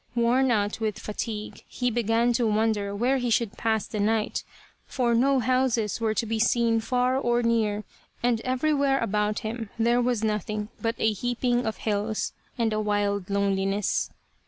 [0.15, 4.43] Worn out with fatigue, he began to wonder where he should pass the night,
[4.87, 7.83] for no houses were to be seen far or near,
[8.23, 13.29] and everywhere about him there was nothing but a heaping of hills and a wild
[13.29, 14.09] loneliness.